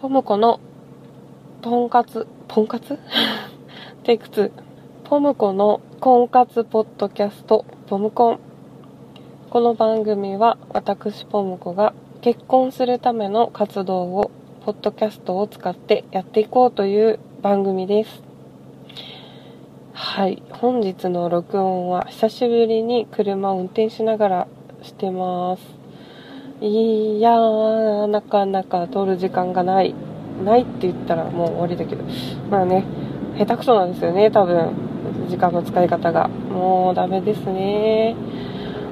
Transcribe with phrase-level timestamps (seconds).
[0.00, 0.60] ポムコの
[1.60, 3.00] とんかつ、とんかつ
[4.04, 4.52] テイク2。
[5.02, 8.40] ポムコの婚活ポッドキャスト、ポムコン。
[9.50, 14.30] この番組は私ポムコが結婚するための活動を
[14.64, 18.22] ポッドキャストを使ってやっていこうという番組です。
[19.94, 20.40] はい。
[20.50, 24.48] 本日の録音は久しぶりに車を運転しながら
[24.80, 25.77] してます。
[26.60, 29.94] いやー、なかなか撮る時間がない。
[30.44, 32.02] ないって言ったらもう終わりだけど。
[32.50, 32.84] まあね、
[33.38, 34.72] 下手くそなんですよね、多分。
[35.28, 36.26] 時間の使い方が。
[36.26, 38.16] もうダメですね。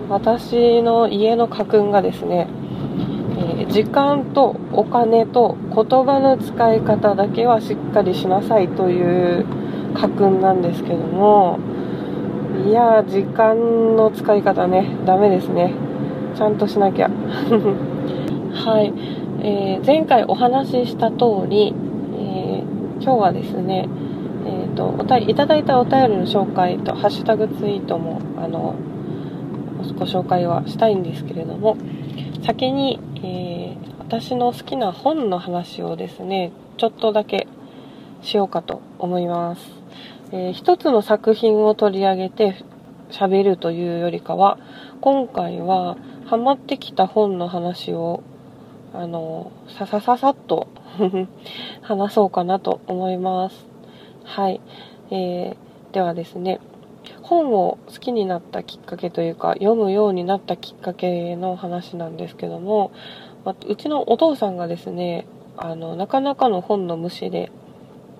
[0.08, 2.46] 私の家の家訓がですね、
[3.38, 9.44] えー時間とお金と言葉の使い方だけはしっかりしなさいという
[9.94, 11.58] 家訓なんですけども、
[12.64, 15.85] いやー、時間の使い方ね、ダメですね。
[16.36, 17.08] ちゃんとしなきゃ。
[18.52, 18.92] はい。
[19.42, 21.74] えー前回お話しした通り、
[22.18, 23.88] えー今日はですね、
[24.46, 28.74] えーと、おたいただいたお便りの紹介と、ハッシュタグツイートも、あの、
[29.98, 31.76] ご紹介はしたいんですけれども、
[32.42, 37.48] 先に、えー私の好きな本の話をですね、ちょっとだけ
[38.22, 39.82] しようかと思います。
[40.32, 42.56] えー一つの作品を取り上げて
[43.10, 44.58] 喋るというよりかは、
[45.00, 48.22] 今回はハマってきた本の話を、
[48.92, 50.68] あの、ささささっと
[51.82, 53.66] 話そうかなと思います。
[54.24, 54.60] はい。
[55.10, 56.60] えーではですね、
[57.22, 62.92] 本を好きになったきっかけというか、読むようになったきっかけの話なんですけども、
[63.66, 67.50] うちのお父さんがですね、あの、なかなかの本の虫で、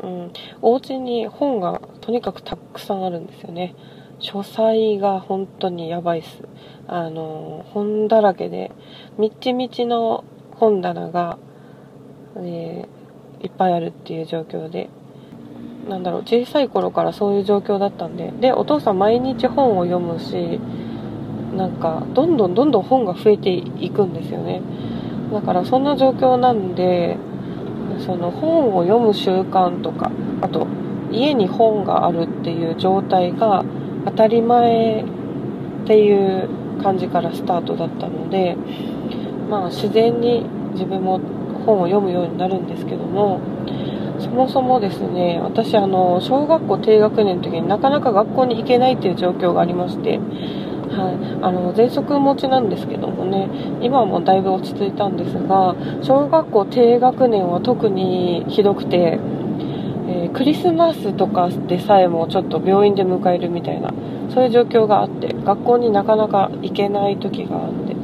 [0.02, 3.74] うん、お家に本がとにかくたくさんあるんですよね。
[4.18, 6.42] 書斎が本当にやばいっす。
[6.86, 8.72] あの、本だらけで、
[9.18, 11.38] みっちみちの本棚が、
[12.36, 12.96] えー
[13.42, 14.88] いっぱいあるっていう状況で、
[15.88, 20.60] なんだろう、小さい頃からそういう状況だったんで、で、お父さん毎日本を読むし、
[21.54, 24.62] なんか、どんどんどんどん本が増えていくんですよね。
[25.32, 27.16] だからそんな状況なんで、
[27.98, 30.10] その本を読む習慣とか、
[30.40, 30.66] あと、
[31.12, 33.64] 家に本があるっていう状態が
[34.06, 36.48] 当たり前っていう
[36.82, 38.56] 感じからスタートだったので、
[39.50, 41.20] まあ自然に自分も
[41.66, 43.40] 本を読むようになるんですけども、
[44.18, 53.48] そもそもですね、私あの、小学校低学年の時になかなか学校に行けないっていう状況がありまして、はい、あの、喘息持ちなんですけどもね、
[53.82, 59.18] 今はもうだいぶ落ち着いたんですが、小学校低学年は特にひどくて、
[60.36, 63.92] クリスマスとかでさえもちょっと病院で迎えるみたいな、
[64.34, 67.96] そういう状況があって、学校になかなか行けない時があって、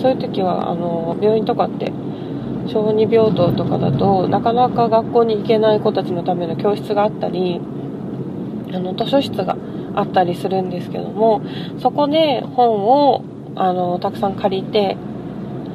[0.00, 1.90] そういう時は、あの、病院とかって、
[2.68, 7.60] 小児病棟とかだとなかなか学校に行けない子たちのための教室があったり
[8.72, 9.56] あの図書室が
[9.94, 11.40] あったりするんですけども
[11.80, 13.24] そこで本を
[13.56, 14.96] あのたくさん借りて、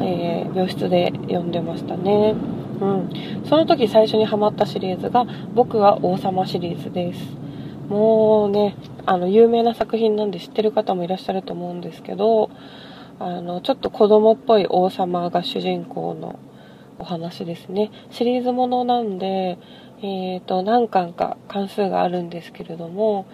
[0.02, 2.36] えー病室で読んでましたね、
[2.82, 3.10] うん、
[3.46, 7.38] その時最初にハマったシリーズが「僕は王様」シリーズです
[7.90, 8.76] もうね
[9.06, 12.50] あの有名な作品なんで知ってる方もいらっしゃると思うんですけど
[13.20, 16.40] あのちょっと子供っぽい王様が主人公の
[17.00, 17.92] お話ですね。
[18.12, 19.58] シリーズものなんで、
[20.02, 23.26] えっ、と、何巻か関数があるんですけれども、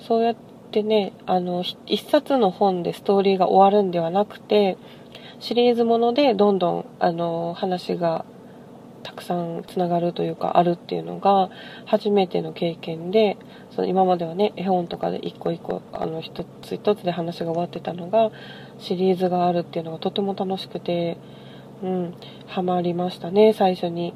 [0.00, 0.36] そうやっ
[0.70, 4.76] てね、あの、ひ一冊の本でストーリーが終わるんではなくて、
[5.40, 8.24] シリーズものでどんどん、あの、話が
[9.02, 11.50] たくさんつながるというか、あるっていうのが
[11.86, 13.36] 初めての経験で、
[13.70, 18.30] その今まではね、絵本とかで一個一個、あの、一つ一つで話が終わってたのが、
[18.78, 21.18] シリーズがあるっていうのがとても楽しくて、
[21.82, 22.14] うん、
[22.46, 24.14] ハマりましたね、最初に。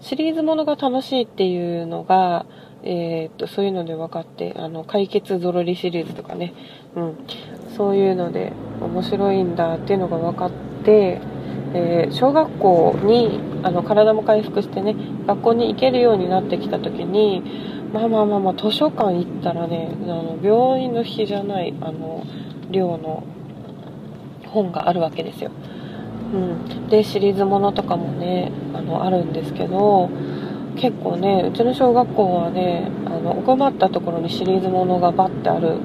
[0.00, 2.46] シリーズものが楽しいっていうのが、
[2.82, 6.52] えーっと、そういうので分かって、あの、解決ぞろりシリーズとかね、
[6.94, 7.16] うん、
[7.76, 10.50] そういうので面白いんだっていうのが分かっ
[10.84, 11.20] て、
[11.74, 14.94] えー小学校に、あの、体も回復してね、
[15.26, 17.42] 学校に行けるようになってきた時に、
[17.92, 22.22] まあまあまあまあ、図書館行ったらね、あの、病院の日じゃない、あの、
[22.70, 23.24] 量の
[24.46, 25.50] 本があるわけですよ。
[26.32, 30.10] うん、でシリーズものとかもねあのあるんですけど
[30.76, 35.78] 結構ねうちの小学校はねあの奥まったところにシリーズものがバッてある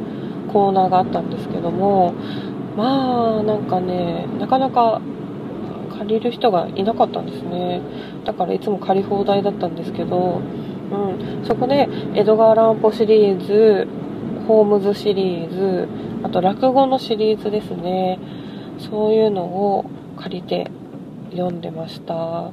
[0.52, 2.14] コーナーがあったんですけども
[2.76, 5.02] まあなんかねなかなか
[6.00, 7.82] 借りる人がいなかったんですね。
[8.26, 10.42] だからいつも借り放題だったんですけど、
[10.92, 13.88] うん、そこで江戸川乱歩シリーズ
[14.48, 15.88] ホームズシリーズ
[16.24, 18.18] あと落語のシリーズですね。
[18.80, 19.86] そういうのを
[20.18, 20.72] 借りて
[21.32, 22.52] 読んでました。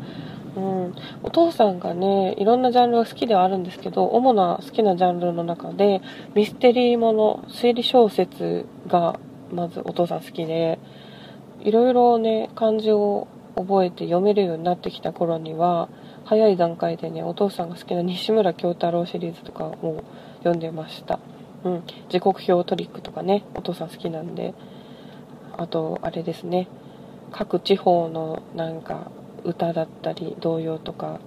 [0.57, 6.01] うん、お父さんがねいろんなジャンルが好きではあるんですけど主な好きなジャンルの中で
[6.35, 9.21] ミステリーもの推理小説が
[9.53, 10.79] まずお父さん好きで
[11.61, 15.89] いろいろね漢字を覚えて読めるようになってきた頃には
[16.25, 20.05] 早い段階でねお父さんが好きな西村京太郎シリーズとかも
[20.39, 21.19] 読んでました。
[21.65, 24.55] うん、時刻表トリックとかねお父さん好きなんで。
[25.59, 26.69] あとあれですね。
[27.33, 29.11] 各地方のなんか
[29.45, 31.19] 歌だったり童謡とか、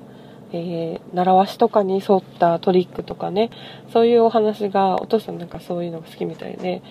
[0.52, 3.50] えー、習わしとかに沿ったトリックとかね
[3.94, 6.82] そういうお話がお父さんなんかそういうのが好きみたいで、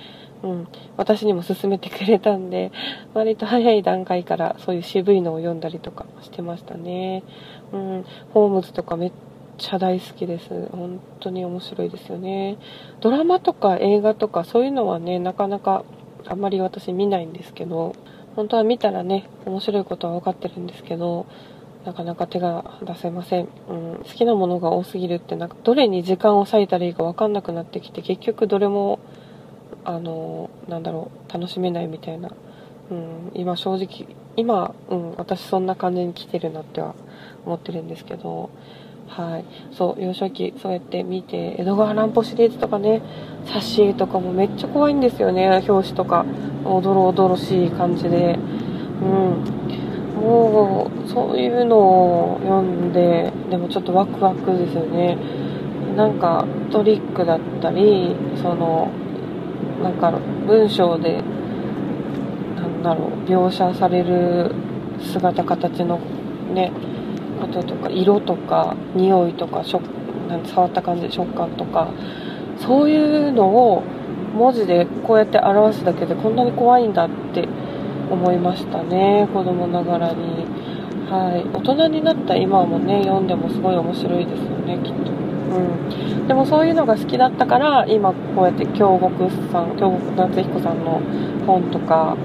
[0.43, 2.71] うん、私にも勧めてくれたんで
[3.15, 7.25] 割と早い段階からそういう渋いのを読んだりとかしてましたね、
[7.73, 9.13] うん、ホームズとかめっ
[9.59, 10.69] ちゃ大好きです。
[10.71, 12.59] 本当に面白いですよね。
[13.01, 15.85] ドラマとか映画とかそういうのはねなかなか
[16.27, 17.95] あんまり私見ないんですけど
[18.37, 21.27] 本当は見たらね面白いことは分かってるんですけど
[21.89, 28.99] なかなか手が出せません、うん、好きなものが多すぎるってなんかどれに時間を割いたらいいか分かんなくなってきて結局どれも
[29.87, 32.31] あのなんだろう楽しめないみたいな、
[32.91, 34.07] うん、今正直
[34.37, 36.95] 今、うん、私そんな感じに来てるなっては
[37.47, 38.51] 思ってるんですけど。
[39.09, 39.45] はい、
[39.75, 43.01] そう幼少期そうやって見て江戸川乱歩シリーズとかね
[43.47, 45.49] 挿絵とかもめっちゃ怖いんですよね。
[45.67, 46.27] 表紙とか。
[46.67, 48.39] おどろおどろしい感じで。
[49.01, 49.88] うん。
[50.19, 55.17] もうそういうのを読んででもちょっとワクワクですよね。
[55.97, 58.91] なんかトリックだったりその
[59.83, 60.13] なんか
[60.47, 61.23] 文章で
[62.57, 64.55] なんだろう描写される
[65.01, 65.99] 姿形の
[66.53, 66.73] ね
[67.41, 69.85] こととか色とか匂いとか触
[70.29, 71.89] なん触った感じ食感とか
[72.61, 73.83] そういうのを
[74.35, 77.49] 文字でこうやって表すだけでこんなに怖いんだって
[78.11, 80.47] 思いましたね子供ながらに。
[81.11, 81.49] はい。
[81.57, 85.11] 大人になった今もね読んでもすごい面白いですよねきっと。
[85.11, 86.27] うん。
[86.29, 91.01] でもそういうのが好きだったから今こうやって京極さん京極夏彦さんの
[91.47, 92.17] 本とか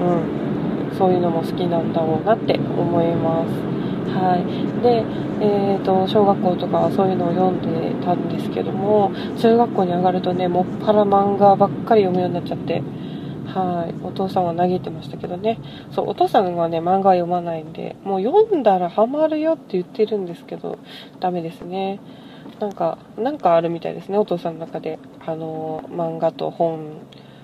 [0.00, 0.96] うん。
[0.96, 3.70] そういうのも好きなんだろうなって思います。
[4.14, 4.82] はい。
[4.82, 5.04] で
[5.42, 12.82] えーと、小学校とかはそういうのを読んでたんですけども中学校に上がるとねもっぱら漫画ばっかり読むようになっちゃって。
[13.54, 13.94] はい。
[14.04, 15.58] お父さんは嘆いてましたけどね。
[15.92, 20.78] そうお父さんはね漫画読まないんでもう読んだらハマるよって言ってるんですけど
[21.18, 22.00] ダメですね。
[22.60, 24.98] なんかなんかあるみたいですねお父さんの中で。
[25.26, 27.02] あの漫画と本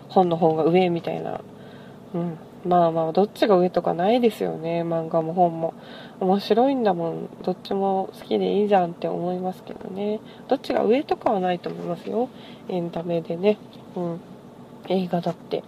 [0.08, 1.40] 本の方が上みたいな。
[2.14, 2.38] うん。
[2.64, 4.82] まあまあどっちが上とかないですよね。
[4.82, 5.74] 漫画も本も。
[6.20, 7.28] 面白いんだもん。
[7.42, 10.20] どっちも好きでいいじゃんって思いますけどね。
[10.48, 12.28] どっちが上とかはないと思いますよ。
[12.68, 13.58] エンタメでね。
[13.94, 14.20] うん。
[14.88, 15.62] 映画だって。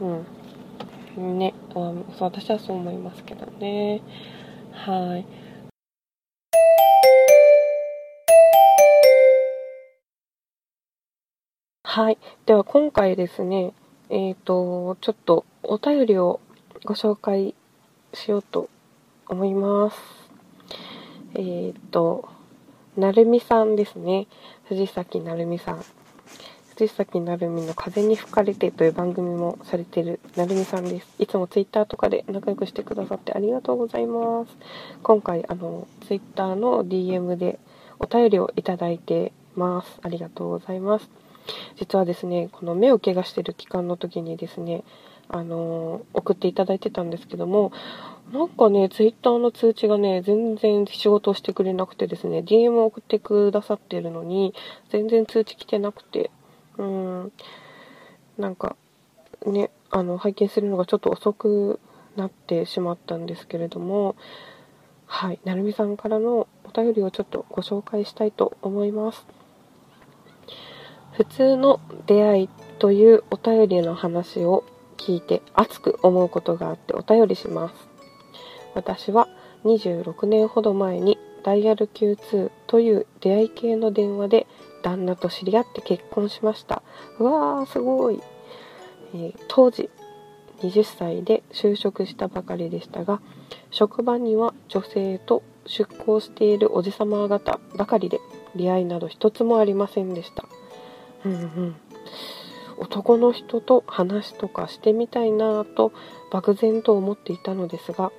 [0.00, 4.02] うんねあそう私はそう思いますけどね
[4.72, 5.46] はい
[11.96, 12.18] はい。
[12.44, 13.72] では今回ですね、
[14.10, 16.40] えっ、ー、と、ちょっとお便りを
[16.84, 17.54] ご紹介
[18.12, 18.68] しようと
[19.26, 19.96] 思います。
[21.32, 22.28] えっ、ー、と、
[22.98, 24.26] なるみさんですね。
[24.68, 25.82] 藤崎なるみさん。
[26.78, 31.08] 藤崎なるみの風に吹かれてという番組もされてるなるみさんです。
[31.18, 34.54] いつもツイッターとかで仲良くしてくださってありがとうございます。
[35.02, 37.58] 今回、あの、ツイッターの DM で
[37.98, 39.98] お便りをいただいてます。
[40.02, 41.08] ありがとうございます。
[41.76, 44.84] 実はですね、この目を怪我してる期間の時にですね、
[45.28, 47.72] あの送っていただいてたんですけども、
[48.32, 54.52] なんかね、ツイッターの通知がね、全然仕事をしてくれなくてですね、DM を送ってくださってるのに、
[54.90, 56.30] 全然通知来てなくて、
[56.78, 57.32] うん、
[58.38, 58.76] なんか、
[59.46, 61.80] ね、あの、拝見するのがちょっと遅く
[62.16, 64.16] なってしまったんですけれども、
[65.06, 69.26] はい、なるみさんからのお便りをちょっとご紹介したいと思います。
[71.12, 74.64] 普通の出会いというお便りの話を
[74.98, 77.74] 聞いて熱く思うことがあってお便りします。
[78.74, 79.28] 私は
[79.64, 84.46] 26年ほど前にダイヤル Q2 という出会い系の電話で
[84.86, 86.80] 旦那と知り合って結婚しました。
[87.18, 88.22] うわーすごい、
[89.14, 89.90] えー、当時
[90.60, 93.20] 20歳で就職したばかりでしたが
[93.72, 98.20] 職場には女性と出向しているおじさま方ばかりで
[98.54, 100.44] 出会いなど一つもありませんでした。
[101.24, 101.76] うんうん。
[102.78, 105.92] 男の人と話とかしてみたいなと
[106.30, 108.12] 漠然と思っていたのですが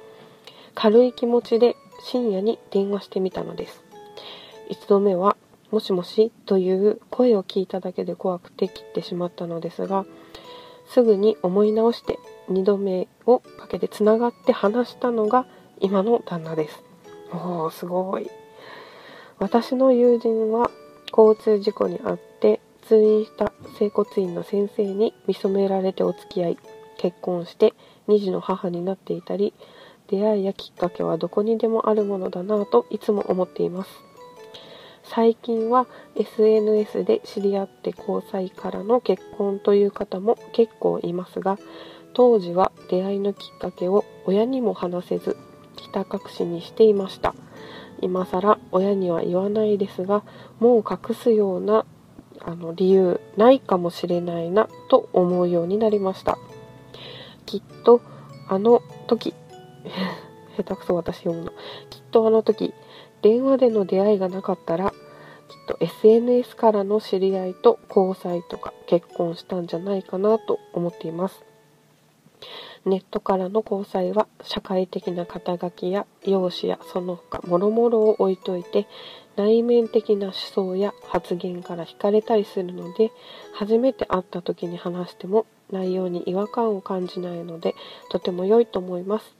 [0.73, 3.83] 軽い気持ちで深夜に電話してみたのです。
[4.69, 5.37] 1度目は
[5.71, 10.05] 「もしもし」という声を聞いただけで怖くて切ってしまったのですが
[10.87, 12.17] すぐに思い直して
[12.49, 15.45] 2度目をかけてつながって話したのが
[15.79, 16.87] 今の旦那です
[17.31, 18.29] おー、すごい。
[19.39, 20.71] 私の友人は
[21.15, 26.57] 交通事故に遭って通院した整骨院の先生に見初められてお付き合い、
[26.97, 27.73] 結婚して
[28.07, 29.53] 2児の母になっていたり、
[30.07, 34.06] 出会いやきっかけはどこにでもあるものだなぁといつも思っています。
[35.13, 41.57] 最近は SNS で知り合って交際からの結婚という方も結構いますが、
[42.13, 45.37] 当時は出会いのきっかけを親にも話せず、
[45.77, 47.35] ひた隠しにしていました。
[48.01, 50.23] 今更親には言わないですが、
[50.59, 51.85] もう隠すような
[52.41, 56.37] あの理由ないかもしれないなと思うようになりました。
[57.45, 58.01] きっと
[58.49, 59.33] あの時
[60.57, 61.51] 下手くそ私読むの。
[61.89, 62.73] きっとあの時、
[63.21, 64.95] 電話での出会いがなかったら、きっ
[65.67, 71.43] と SNS からの知り合いと交際とか結婚したんじゃないかなと思っています。
[72.85, 78.87] ネットからの交際は社会的な肩書きや容姿やその他諸々を置いといて
[79.35, 83.11] 内面的な思想や発言から惹かれたりするので
[83.53, 87.75] 初めて会った時に話しても内容に違和感を感じないので
[88.09, 89.35] とても良いと思います。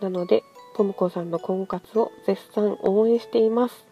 [0.00, 0.42] なので、
[0.80, 3.84] ポムコさんの婚活を絶賛応援しています。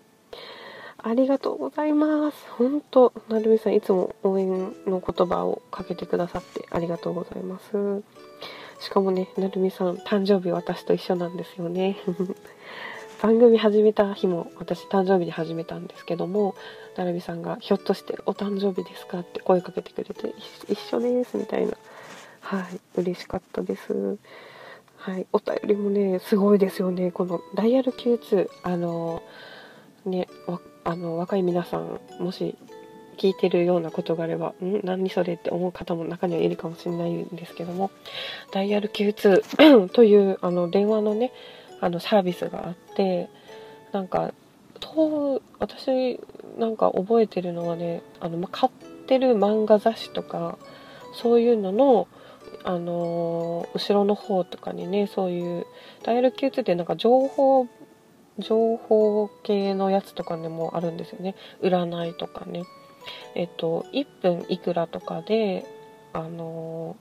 [0.96, 2.38] ありがとうございます。
[2.52, 4.48] 本当、なるみさんいつも応援
[4.86, 8.02] の言葉をかけてくださってありがとうございます。
[8.80, 11.98] しかもね、なるみさん誕生日私と一緒なんですよね。
[13.20, 16.54] 番組始めた日も私誕生日で始めたんですけども、
[16.96, 20.32] なるみさんがひょっとしてお誕生日ですかって声かけてくれて、
[20.70, 21.74] 一緒ですみたいな。
[22.40, 24.16] はい、嬉しかったです。
[25.08, 27.10] はい、お便りもね、すごいですよね。
[27.10, 29.22] このダイヤル Q2、あの、
[30.04, 30.28] ね、
[30.84, 32.58] あの若い皆さん、もし
[33.16, 34.82] 聞いてるようなことがあれば、ん？
[34.84, 37.90] 何それって思う方も中にはいるかもしれないんですけども、
[38.52, 41.32] ダイヤル Q2 というあの電話のね、
[41.80, 43.30] あのサービスがあって
[43.92, 44.34] なんか
[44.78, 46.20] と私
[46.58, 50.58] なんか覚えてるのはねあの、ま、買ってる漫画雑誌とか
[51.14, 52.08] そういうのの
[52.64, 55.66] あの後ろの方とかにねそういう
[56.02, 57.66] ダイヤル Q2 ってなんか情報
[58.38, 62.64] 情報系のやつとかでもあるんですよね占いとかね
[63.34, 65.66] えっと1分いくらとかで
[66.12, 66.96] あの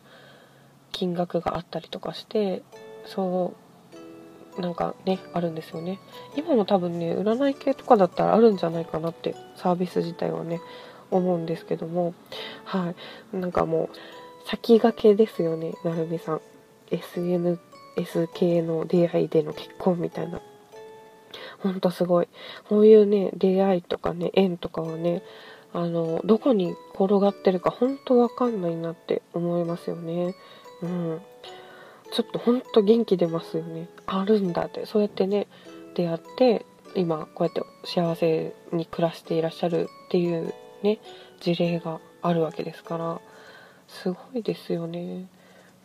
[0.92, 2.64] 金額があったりとかして
[3.06, 3.68] そう
[4.62, 6.00] なんかね、あるんですよね。
[6.36, 10.60] 今も多分ね、占い系とかだったらあるんじゃないかなって、サービス自体はね、
[11.12, 12.14] 思うんですけども、
[12.66, 12.94] は
[13.34, 13.38] い。
[13.38, 13.90] なんかもう、
[14.48, 16.42] 先駆けですよね、なるみさん。
[16.90, 17.60] SNS
[18.34, 20.40] 系の出会いでの結婚みたいな。
[21.60, 22.30] ほんとすごい。
[22.70, 25.22] こういうね、出会いとかね、縁とかはね、
[25.74, 30.34] あの、どこに転がってるか本当わかんないなって思いますよね。
[30.82, 31.22] うん。
[32.14, 33.90] ちょっとほんと元気出ますよね。
[34.06, 34.86] あるんだって。
[34.86, 35.48] そうやってね、
[35.96, 41.00] 出会って、今こうやって幸せに暮らしていらっしゃるっていうね、
[41.42, 43.20] 事例があるわけですから、
[43.88, 45.28] すごいですよね。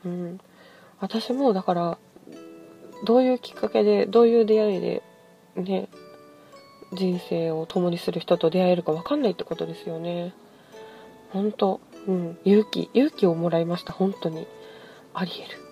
[0.04, 0.40] うん。
[1.00, 1.98] 私もだから、
[3.04, 5.02] どういうきっかけで、どういう出会いで、
[5.56, 5.88] ね、
[6.92, 10.34] 人生を共にする人と出会えるか分かんないってことですよね。
[11.30, 14.46] ほんと、うん、勇気、勇気をもらいました、本当に。
[15.14, 15.62] あり得る。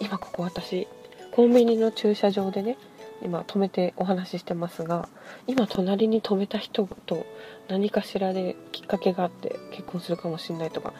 [0.00, 0.86] 今ここ私
[1.32, 2.76] コンビニの駐車場でね
[3.22, 5.08] 今止めてお話ししてますが
[5.46, 7.26] 今隣に止めた人と
[7.68, 10.92] 何かしらできっかけがあって結婚するかもしれないとか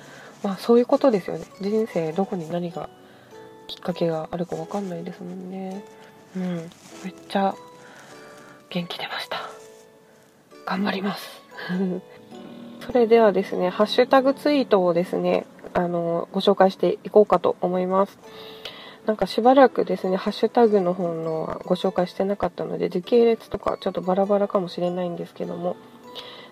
[0.43, 1.45] まあそういうことですよね。
[1.61, 2.89] 人生どこに何が
[3.67, 5.85] きっかけがあるか分かんないですもんね。
[6.37, 6.57] うん。
[7.05, 7.55] めっちゃ
[8.71, 9.39] 元気出ました。
[10.67, 11.43] 頑張ります。
[12.87, 18.19] それではですねハッシュタグツイートをですねあのご紹介していこうかと思います。
[19.09, 25.77] なんかしばらくですね、ハッシュタグの方のご紹介してなかったので、時系列とかちょっとバラバラかもしれないんですけども、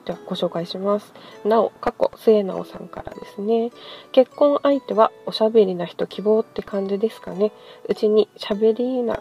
[0.06, 1.12] ではご紹介します。
[1.44, 3.72] なお、過去、末直さんからですね。
[4.12, 7.52] 結婚相手はおしゃべりな人希望って感じですかね。
[7.88, 9.20] うちにしゃべりな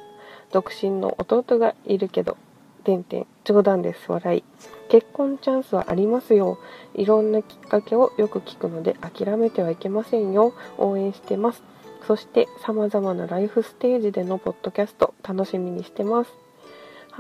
[0.51, 2.37] 独身の弟がいるけど、
[2.83, 4.43] てんてん、冗談です、笑い。
[4.89, 6.59] 結婚チャンスはありますよ。
[6.93, 10.53] いろんなきっかけをよく聞くので諦めてはいけませんよ。
[10.77, 11.63] 応援してます。
[12.05, 16.44] そして様々なライフステージでのポッドキャスト楽しみにしてます。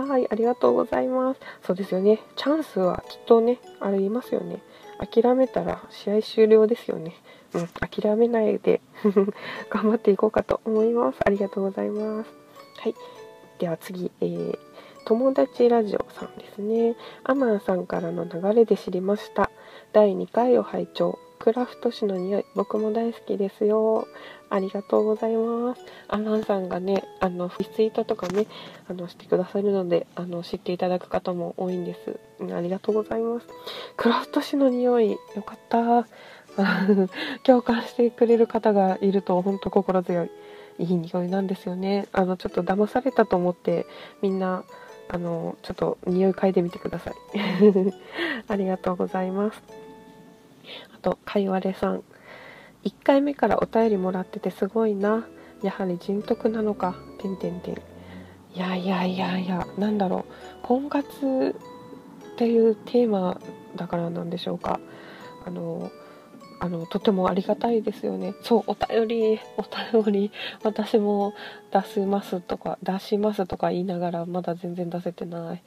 [0.03, 1.39] はい、ありがとうございます。
[1.63, 2.19] そうですよね。
[2.35, 4.61] チャンスはきっとね、ありますよね。
[4.99, 7.15] 諦めたら試合終了ですよね。
[7.53, 8.81] うん、諦めないで
[9.71, 11.19] 頑張っていこうかと思います。
[11.25, 12.29] ありがとうございます。
[12.81, 12.95] はい。
[13.59, 14.57] では次、えー、
[15.05, 16.97] 友達ラジオさんですね。
[17.23, 19.49] アマンさんからの流れで知りました。
[19.93, 21.17] 第2回を拝聴。
[21.39, 24.07] クラフト紙の匂い、僕も大好きですよ。
[24.49, 25.81] ありがとうございます。
[26.07, 28.47] アンランさんがね、あの、リツイートとかね、
[28.89, 32.19] あの、してくださるので、あの、知っていただく方も多いんです。
[32.53, 33.47] ありがとうございます。
[33.97, 36.07] クラフト紙の匂い、よかった。
[37.43, 40.31] 共感してくれる方がいると、本当心強い。
[40.77, 42.07] いい匂いなんですよね。
[42.11, 43.85] あの、ちょっと騙されたと思って、
[44.21, 44.63] みんな、
[45.07, 47.13] あの、ちょっと匂い嗅いでみてください。
[48.47, 49.84] ありがとうございます。
[50.93, 52.03] あと、かいわれさん。
[52.83, 55.25] 1回目からお便りもらっててすごいな。
[55.63, 56.95] やはり人徳なのか。
[57.19, 57.75] てんてんてん。
[57.75, 57.79] い
[58.59, 60.33] やいやいやいや、なんだろう。
[60.61, 61.55] 婚活
[62.33, 63.39] っていうテーマ
[63.75, 64.79] だからなんでしょうか。
[65.45, 65.91] あの、
[66.59, 68.33] あのとてもありがたいですよね。
[68.41, 70.31] そう、お便り、お便り、
[70.63, 71.33] 私も
[71.71, 75.63] 出しますとか、出しますとか言いながら、まだ全然出せてない。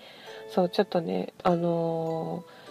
[0.50, 2.67] そう、ちょっとね、あのー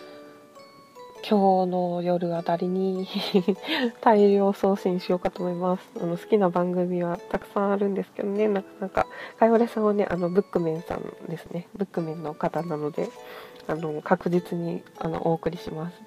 [1.24, 3.08] 今日の夜あたりに
[4.02, 5.90] 大量送信しようかと思います。
[6.02, 9.08] あの好きな番組はたくさんあるんですけどね、なかなか、
[9.38, 13.10] かいわれさんはね、あのブックメンさんですね、ブックメンの方なので、
[13.68, 16.02] あの確実にあのお送りします。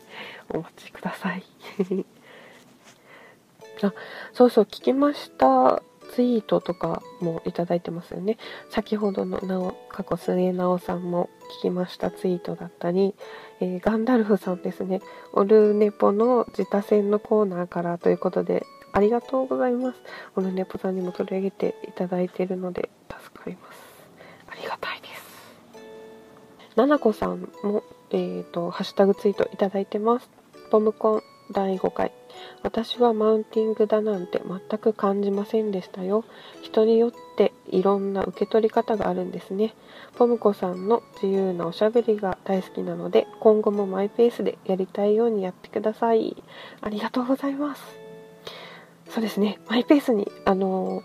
[0.48, 1.44] お待ちください。
[3.82, 3.92] あ、
[4.32, 5.82] そうそう、聞きました。
[6.10, 8.36] ツイートとかもいただいてますよね。
[8.70, 13.14] 先ほどのなお、過去末直さんも聞きましたツイートだったり、
[13.60, 15.00] えー、ガンダルフさんですね。
[15.32, 19.98] オルネポの自他戦のコーナーからということで、ありがとうございます。
[20.34, 23.78] オルネポさんにも取り上げていただいているので、助かります。
[24.48, 25.20] ありがたいです。
[26.76, 30.28] ななこさんも、えっ、ー、と、ハッシュタグツイートいただいてます。
[30.70, 32.19] ポムコン第5回。
[32.62, 36.24] 私はマウンティングだなんて全く感じませんでしたよ。
[36.62, 39.74] 人によっていろんな受け取り方があるんですね。
[40.16, 46.36] ポムコさんの自由なおしゃべりが大好きなので、今後もマイペースでやりたいようにやってください。
[46.80, 47.82] ありがとうございます。
[49.08, 51.02] そうですね、マイペースに、あの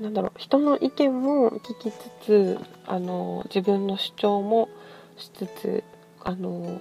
[0.00, 4.68] なんだろう、人の意見も聞きつつ、あの自分の主張も
[5.16, 5.84] しつつ、
[6.22, 6.80] あの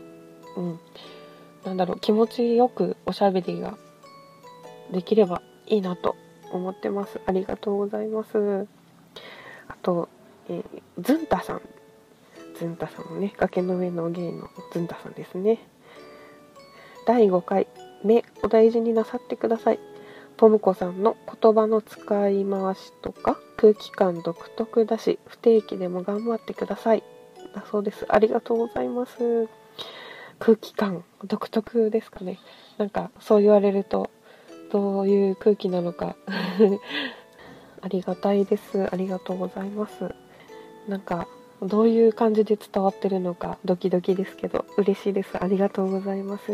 [0.58, 0.80] うん、
[1.68, 3.78] なんだろう、気持ちよくおしゃべりが
[4.92, 6.16] できればいいなと
[6.54, 7.20] 思ってます。
[7.26, 8.66] ありがとうございます。
[9.68, 10.08] あと、
[10.48, 11.62] えー、ズンタさん。
[12.58, 15.60] ズンタさんもね、崖の上の芸のズンタさんですね。
[17.06, 17.68] 第5回、
[18.02, 19.80] 目お大事になさってください。
[20.38, 27.04] ポムコさんの言葉の使い回しとか空気感独特だし、不定期でも頑張ってください。
[27.54, 28.06] だそうです。
[28.08, 29.50] ありがとうございます。
[30.40, 32.40] 空気感独特ですかね。
[32.78, 34.10] なんかそう言われると
[34.72, 36.16] どういう空気なのか。
[37.82, 38.88] ありがたいです。
[38.92, 40.14] ありがとうございます。
[40.88, 41.28] なんか
[41.62, 45.42] どういう感じで伝わってるのかドキドキですけど嬉しいです。
[45.42, 46.52] ありがとうございます。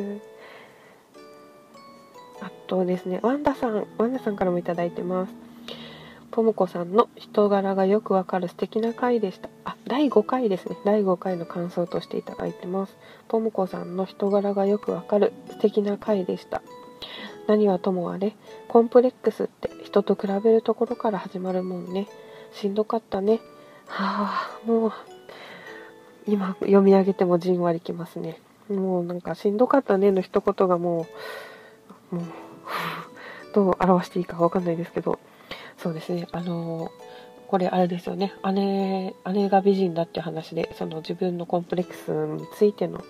[2.41, 5.52] あとですねワンダさんワンダさんからも頂いてます。
[6.34, 9.50] ともこさんの人柄がよくわかる素敵な回でした。
[9.65, 10.76] あ、第5回ですね。
[10.84, 12.98] 第5回の感想としていただいてます。
[13.28, 16.63] ともこさんの人柄がよくわかる素敵な回でした。
[17.46, 18.36] 何はともあれ、
[18.67, 22.08] コンプレックスって人と比べるところから始まるもんね。
[22.52, 23.39] しんどかったね。
[23.86, 24.91] はあ、もう、
[26.26, 28.39] 今読み上げてもじんわりきますね。
[28.69, 31.06] もうなんかしんどかったねの一言がも
[32.12, 32.26] う、もう、
[33.54, 35.19] どう表していいかわかんないですけど、
[35.84, 36.89] そうですね、あの
[37.48, 43.04] これあれですよね、姉、姉が美人だっていう話で、その自分のコンプレックスについての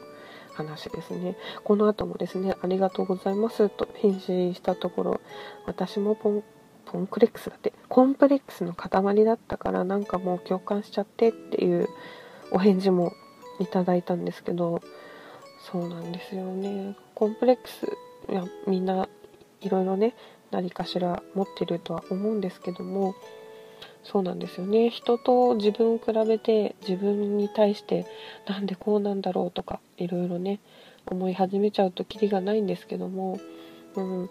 [0.56, 1.38] 話ですね。
[1.64, 5.22] この後もですね、ありがとうございますと返信したところ、
[5.68, 6.44] 私もポン、
[6.86, 11.88] ポンクレックスだって、コンプレックスの塊だったからなんかもう共感しちゃってっていう
[12.52, 13.14] お返事も
[13.60, 14.82] いただいたんですけど、
[15.72, 16.98] そうなんですよね。
[17.14, 17.86] コンプレックス、
[18.30, 19.08] いやみんな
[19.62, 20.16] いろいろね、
[20.54, 23.16] 何かしら持ってるとは思うんですけども
[24.04, 24.90] そうなんですよね。
[24.90, 28.06] 人と自分を比べて自分に対して
[28.48, 30.60] なんでこうなんだろうとかいろいろね
[31.06, 33.40] 思い始めちゃうとキリがないんですけども、
[33.96, 34.30] うん、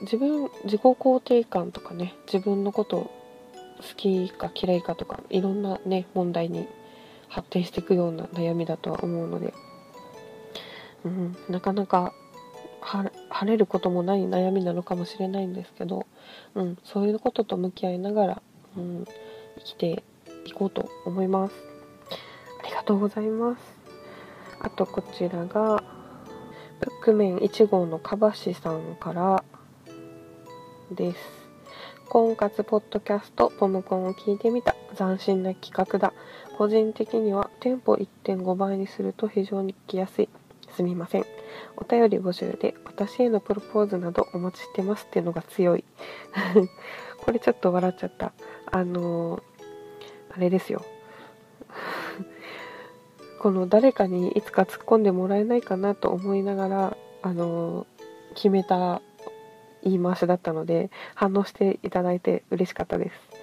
[0.00, 3.10] 自分自己肯定感とかね自分のこと
[3.78, 6.68] 好きか嫌いかとかいろんなね問題に
[7.28, 9.54] 発展していくような悩みだとは思うので、
[11.04, 12.12] うん、なかなか
[12.82, 13.10] 晴
[13.44, 16.06] れることもない悩みなのかもしれないんですけど、
[16.54, 18.42] うん、そういうことと向き合いながら、
[18.76, 19.04] うん、
[19.58, 20.02] 生きて
[20.44, 21.54] いこうと思います。
[22.62, 23.60] ありがとうございます。
[24.60, 25.82] あとこちらが、
[26.80, 29.44] ブックメン1号のかばしさんから
[30.90, 31.42] です。
[32.08, 36.12] 婚活ポッドキャストポムコンを聞いてみた斬新な企画だ
[36.58, 40.28] 個人的にはテンポ1.5倍にすると非常に聞きやすい
[40.74, 41.26] すみません。
[41.76, 45.84] お便り募集で私へのプロポーズなどお待ちしてますっていうのが強い。
[47.20, 48.32] これちょっと笑っちゃった。
[48.70, 49.42] あのー、
[50.36, 50.82] あれですよ。
[53.40, 59.02] この誰かにいつか突っ込んでもらえないかなと思いながら、あのー、決めた
[59.82, 63.42] 言い回しだったので、反応していただいて嬉しかったです。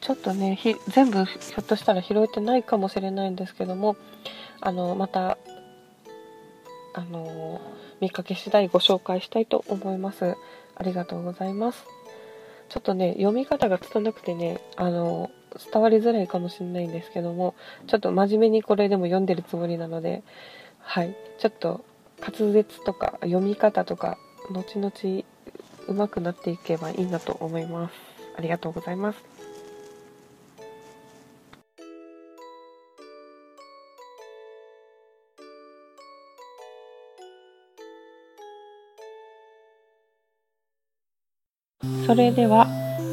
[0.00, 0.58] ちょっとね、
[0.88, 3.96] 全部ひょっとしたら拾えてないかもしれないんですけども、
[4.60, 5.38] あの、また、
[6.96, 7.60] あの、
[8.00, 10.34] 見かけ次第ご紹介したいと思います。
[10.74, 11.84] ありがとうございます。
[12.70, 15.30] ちょっとね、読み方が拙くてね、あの、
[15.72, 17.54] 伝わりづらいかもしれないんですけども、
[17.86, 20.22] ちょっと真面目にこれでも読んでるつもりなので、
[20.80, 21.84] はい、ちょっと
[22.18, 24.16] 滑舌とか読み方とか、
[24.50, 24.90] 後々
[25.86, 27.94] 上手くなっていけばいいなと思います。
[28.38, 29.35] ありがとうございます。
[42.06, 42.68] それでは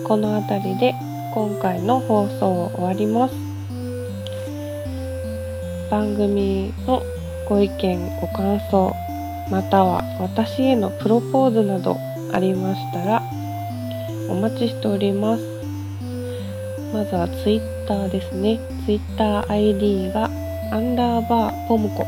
[0.08, 0.94] この辺りで
[1.34, 3.34] 今回の放送を終わります。
[5.90, 7.02] 番組の
[7.50, 8.94] ご意見ご感想
[9.50, 11.98] または私へのプロポーズなど
[12.32, 13.24] ありましたら
[14.30, 15.44] お待ちしております。
[16.94, 18.60] まずは Twitter ですね。
[18.86, 20.26] TwitterID が
[20.72, 22.06] アンダーバーポムコ。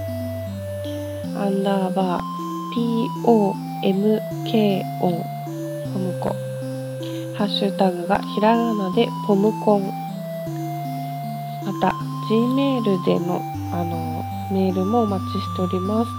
[1.35, 2.21] アンダーバー
[3.25, 5.09] POMKO ポ
[5.99, 6.54] ムコ。
[7.37, 9.91] ハッシュタグがひらがなでポムコン。
[11.65, 11.93] また
[12.29, 13.41] Gmail での
[13.73, 16.11] あのメールもお待ちしております。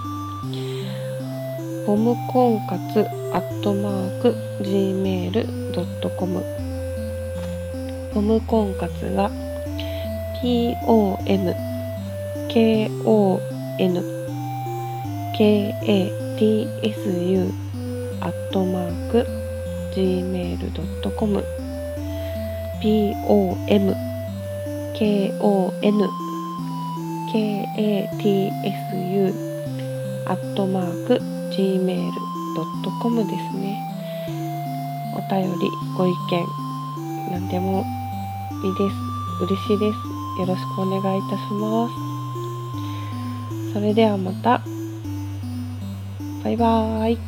[1.86, 6.44] ポムコンカツアットマーク Gmail.com
[8.12, 9.30] ポムコンカツが
[10.42, 11.54] POM
[12.48, 13.40] KON
[15.38, 17.50] KATSU
[18.20, 19.35] アットマーク
[19.96, 21.42] gmail.com
[22.82, 23.96] pom kon
[28.60, 29.56] katsu
[30.28, 31.14] アットマーク
[31.56, 33.80] gmail.com ですね。
[35.14, 36.46] お便りご意見
[37.30, 37.84] 何でも
[38.64, 38.96] いいです。
[39.44, 39.96] 嬉しいです。
[40.40, 41.94] よろしくお願いいたします。
[43.72, 44.60] それではまた。
[46.42, 47.26] バイバーイ。